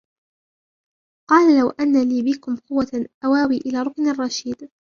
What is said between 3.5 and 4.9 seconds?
إلى ركن شديد